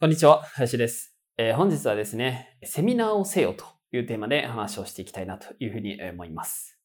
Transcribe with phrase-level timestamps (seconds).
[0.00, 6.78] こんにちは林です、えー、本日はですねセミナーをせよというテーマで話をしていきたいなというふうに思います。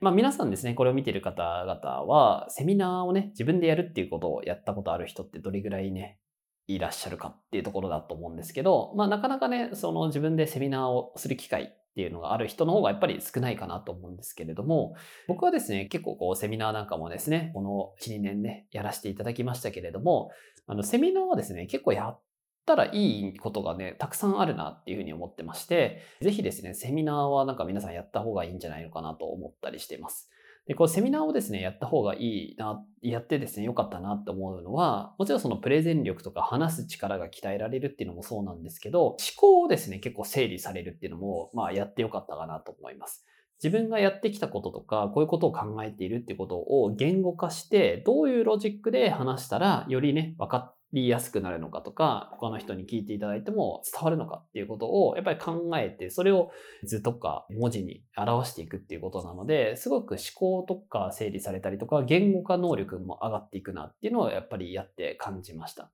[0.00, 6.20] まあ皆さんですね、これを見ている方々は、セミナーをね、自分でやるっていうことをやったことある人ってどれぐらいね、
[6.68, 11.66] いらっしゃるかっていうところだと思うんですけど、まあなかなかね、その自分でセミナーをする機会っ
[11.96, 14.94] ていうのがある人の方がやっぱり少ないかなと思うんですけれども、
[15.26, 20.30] 僕はですね、結構こうセミナーなんかもですね、この1、2年ね、やらせていただきましたけれども、
[20.68, 22.20] あのセミナーはですね、結構やっ
[22.64, 30.30] たらいいことがね、たくさんあるなっていうふうに思ってまして、ぜひですね、セミナーはなんか皆さんやった方がいいんじゃないのかなと思ったりしています。
[30.66, 43.26] で、こうセミナーをですね、やった方がいいな、やってですね、良かったなって思うのは、もちろんそのプレゼン力とか話す力が鍛えられるっていうのもそうなんですけど、思考をですね、結構整理されるっていうのも、まあやって良かったかなと思います。
[43.64, 56.50] 自分がやってきたこととか、こういうことを考えているっていうことを言語化して、どういうロジックで話したら、よりね、分かりやすくなるのかとか、他の人に聞いていただいても伝わるのかっていうことをやっぱり考えて、それを
[56.84, 65.90] 図とか文字に表していくっていうことなので、すごく思考とか整理されたりとか、言語化能力も上がっていくなっていうのをやっぱりやって感じました。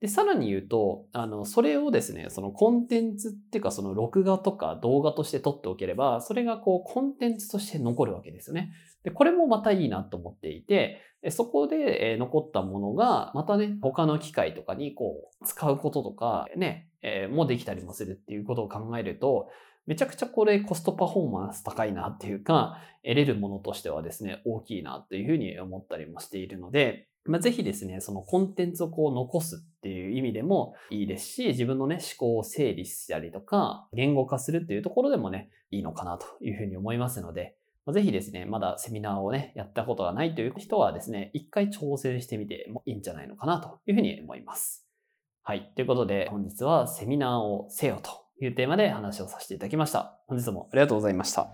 [0.00, 8.72] で、さらに言うと、あの、それをですね、そのコンテンツっていうか、その録画とか動画として撮っておければ、それがこう、コンテンツとして残るわけですよね。
[9.02, 19.50] で、これもまたいいなと思っていて、そこで残ったものが、またね、他の機械とかにこう、使うこととか、ね、えー、もできたりもするっていうことを考えると、
[19.86, 37.56] めちゃくちゃこれコストパフォーマンス高いなっていうか、得れるものとしてはですね、大きいなというふうに思ったりもしているので、まあ、ぜひですね、そのコンテンツをこう残すっていう意味でもいいですし、自分のね、思考を整理したりとか、言語化するっていうところでもね、いいのかなというふうに思いますので、
[37.92, 44.86] ぜひですね、まだセミナーをね、やったことがないという人はですね、一回挑戦してみてもいいんじゃないのかなというふうに思います。
[45.42, 45.72] はい。
[45.74, 50.18] ということで、本日はセミナーをせよというテーマで話をさせていただきました。
[50.26, 51.48] 本日もありがとうございました。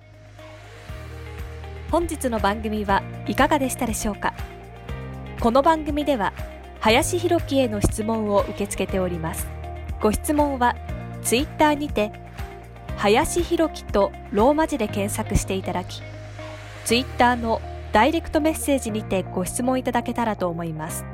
[1.90, 4.34] 本日の番組はいかがでしたでしょうか？
[5.46, 6.32] この番組では、
[6.80, 9.46] 林博樹への質問を受け付けております。
[10.00, 10.74] ご質問は、
[11.22, 12.10] ツイッターにて、
[12.96, 16.02] 林博樹とローマ字で検索していただき、
[16.84, 17.62] ツイッターの
[17.92, 21.04] ダイレクトメッセージにてご質問いただけたらと思います。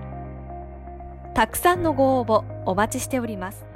[1.34, 3.72] たくさんのご応募お待ちしております。